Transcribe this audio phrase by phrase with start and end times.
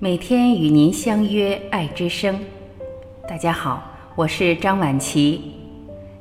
[0.00, 2.38] 每天与您相约爱之声。
[3.28, 3.82] 大家好，
[4.14, 5.40] 我是张晚琪。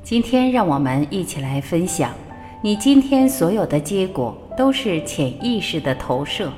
[0.01, 2.11] 今天让我们一起来分享：
[2.63, 6.51] 你今天所有的结果都是潜意识的投射。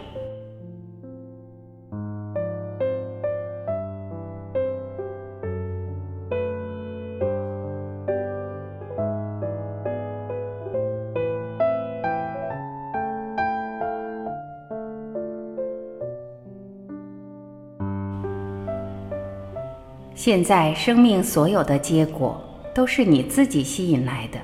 [20.20, 22.44] 现在生命所有的结果
[22.76, 24.38] 都是你自己吸引来的，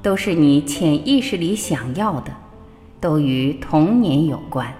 [0.00, 2.32] 都是你潜意识里想要的，
[3.02, 4.72] 都与童年有关。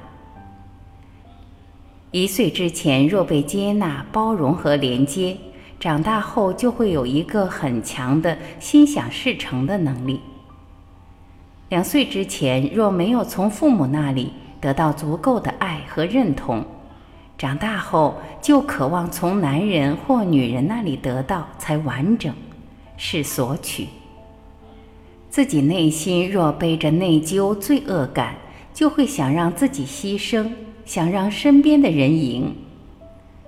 [2.10, 5.36] 一岁之前若被接纳、包容和连接，
[5.78, 10.22] 长大后就会有一个很强的心想事成的能力。
[11.68, 16.64] 两岁之前若没有从父母那里得到足够的爱和认同。
[17.40, 22.34] 长大后就渴望从男人或女人那里得到才完整，
[22.98, 23.86] 是索取。
[25.30, 28.34] 自己内心若背着内疚、罪恶感，
[28.74, 30.50] 就会想让自己牺牲，
[30.84, 32.54] 想让身边的人赢。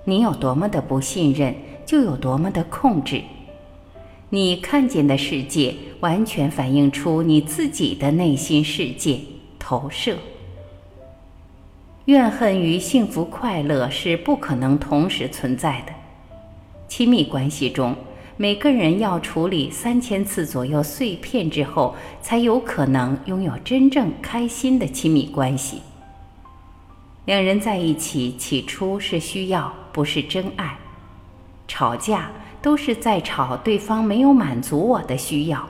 [0.05, 1.53] 你有多么的不信任，
[1.85, 3.21] 就有多么的控制。
[4.31, 9.19] 你看见的世界，完全反映出你自己的内心世界
[9.59, 10.17] 投射。
[12.05, 15.93] 怨恨与幸福快乐是不可能同时存在的。
[16.89, 17.95] 亲密关系中，
[18.35, 25.81] 每个人要处理三千次左右碎片之后，才有可能拥有真正开心的亲密关系。
[27.23, 30.77] 两人在一起，起初是需要，不是真爱。
[31.69, 32.29] 吵架
[32.61, 35.65] 都是在吵对方没有满足我的需要，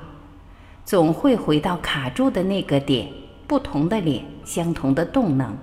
[0.83, 3.07] 总会回到卡住的那个点。
[3.45, 5.55] 不同的脸，相同的动能。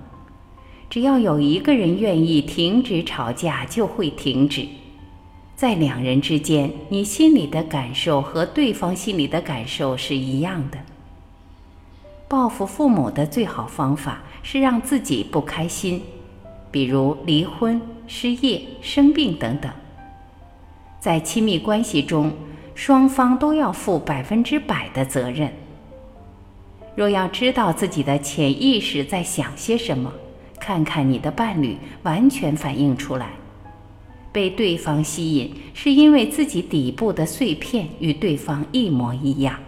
[0.91, 4.67] 只要有一个人愿意停止吵架，就会停止。
[5.55, 10.77] 在两人之间，你心里的感受和对方心里的感受是一样的。
[12.27, 16.01] 报复父母的最好方法是让自己不开心，
[16.69, 19.71] 比如离婚、失业、生病等等。
[20.99, 22.33] 在亲密关系中，
[22.75, 25.53] 双方都要负百分之百的责任。
[26.95, 30.11] 若要知道自己的潜意识在想些什么。
[30.61, 33.31] 看看你的伴侣，完全反映出来。
[34.31, 39.59] 被对方吸引，是因为自己底部的碎片与对方一模一样。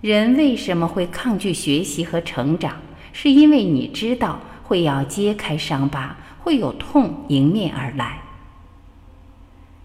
[0.00, 2.76] 人为什么会抗拒学习和成长？
[3.12, 8.22] 是因为你知道会要揭开伤疤，会有痛迎面而来。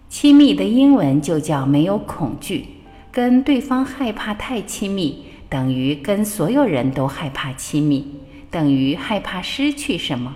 [0.08, 2.66] 亲密的英文就叫没有恐惧。
[3.12, 8.06] 跟对方害怕太亲密，等于跟所有人都害怕亲密。
[8.52, 10.32] 等于害怕失去什么。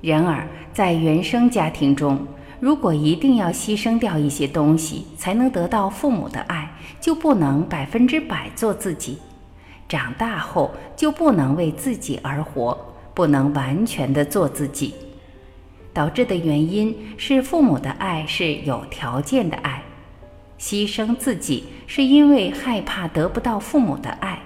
[0.00, 2.24] 然而，在原生家庭中，
[2.60, 9.16] 如果一定要牺牲掉一些东西才能得到父母的爱，就不能百分之百做自己；
[9.88, 12.78] 长大后就不能为自己而活，
[13.12, 14.94] 不能完全的做自己。
[15.92, 19.82] 导致的原因是父母的爱是有条件的爱，
[20.60, 24.38] 牺牲自己是因为害怕得不到父母的爱。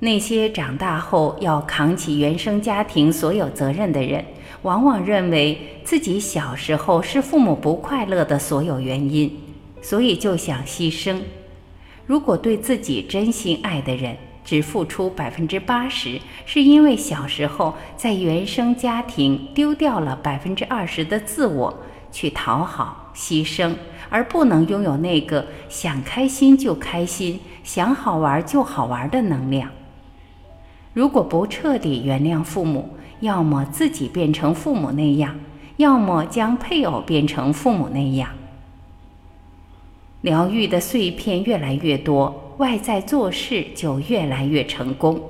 [0.00, 4.24] 那些长大后要扛起原生家庭所有责任的人，
[4.62, 9.36] 往往认为自己小时候是父母不快乐的所有原因，
[9.82, 11.20] 所以就想牺牲。
[12.06, 21.76] 如果对自己真心爱的人只付出百分之八十，是因为小时候在原生家庭丢掉了百分之二十的自我，
[22.12, 23.74] 去讨好、牺牲，
[24.08, 29.68] 而不能拥有那个想开心就开心、想好玩就好玩的能量。
[30.92, 32.90] 如果不彻底原谅父母，
[33.20, 35.38] 要么自己变成父母那样，
[35.76, 38.30] 要么将配偶变成父母那样。
[40.22, 45.20] 疗愈的碎片越来越多，外在做事就越来越成功。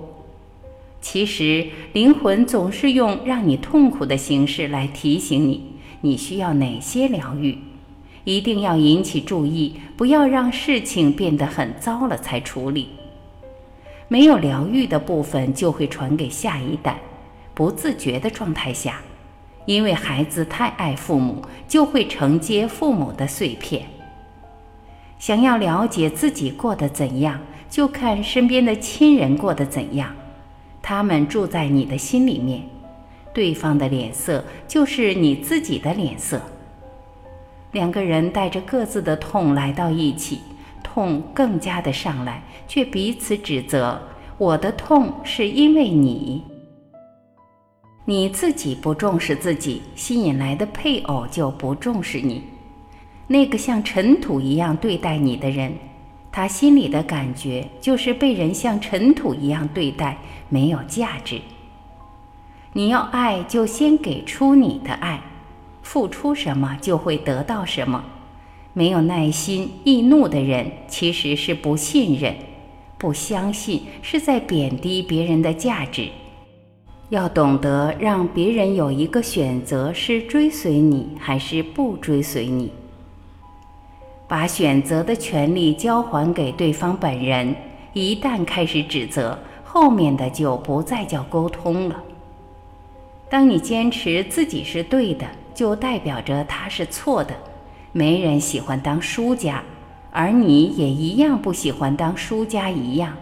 [1.00, 7.58] 其实，灵魂总是用让你痛苦的形式来提醒你，你需要哪些疗愈。
[8.24, 12.88] 一定要引起注意，不要让事情变得很糟了才处理。
[14.08, 16.98] 没有疗愈的部分就会传给下一代，
[17.52, 19.00] 不自觉的状态下，
[19.66, 23.86] 因为孩子太爱父母，就会承接父母的碎片。
[25.18, 27.38] 想要了解自己过得怎样，
[27.68, 30.14] 就看身边的亲人过得怎样，
[30.80, 32.62] 他们住在你的心里面，
[33.34, 36.40] 对方的脸色就是你自己的脸色。
[37.72, 40.40] 两个人带着各自的痛来到一起。
[40.98, 44.02] 痛更加的上来，却彼此指责。
[44.36, 46.42] 我的痛是因为你。
[48.04, 52.42] 你自己不重视自己，吸引来的配偶就不重视你。
[53.28, 55.72] 那个像尘土一样对待你的人，
[56.32, 60.18] 他心里的感觉就是被人像尘土一样对待，
[60.48, 61.40] 没有价值。
[62.72, 65.20] 你要爱，就先给出你的爱，
[65.80, 68.04] 付出什么就会得到什么。
[68.78, 72.32] 没有耐心、易怒的人，其实是不信任、
[72.96, 76.08] 不相信，是在贬低别人的价值。
[77.08, 82.70] 要懂得让别人有一个选择，是追随你还是不追随你。
[84.28, 87.52] 把选择的权利交还给对方本人，
[87.94, 92.00] 一旦开始指责，后面的就不再叫沟通了。
[93.28, 97.34] 当你坚持自己是对的，就代表着他是错的。
[97.92, 99.62] 没人喜欢当输家，
[100.10, 103.16] 而你也一样不喜欢当输家一样。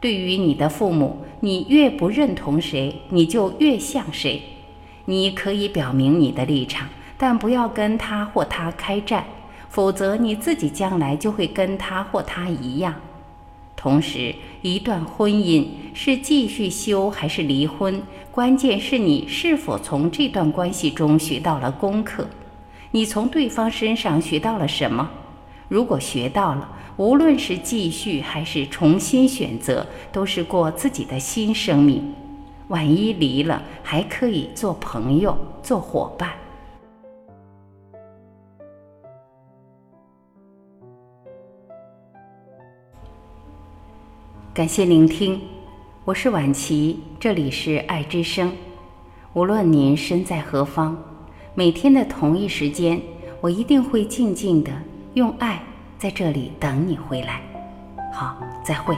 [0.00, 4.42] 对于你的父母，你越不认同谁，你就越像谁。
[5.06, 6.88] 你可以表明你的立场，
[7.18, 9.24] 但不要跟他或他开战，
[9.68, 12.94] 否则你自己将来就会跟他或他一样。
[13.76, 22.28] 同时，一段婚姻是继续修还是离婚，关键是你是否从这段关系中学到了功课，
[22.92, 25.08] 你从对方身上学到了什么。
[25.68, 32.12] 如果学到了，无论是继续还是重新选择，都是过自己的新生命。
[32.66, 36.30] 万一离了，还可以做朋友、做伙伴。
[44.52, 45.40] 感谢聆听，
[46.04, 48.52] 我是婉琪，这里是爱之声。
[49.32, 50.96] 无论您身在何方，
[51.54, 53.00] 每天的同一时间，
[53.40, 54.70] 我一定会静静的。
[55.14, 55.60] 用爱
[55.98, 57.42] 在这里等你回来，
[58.12, 58.96] 好，再会。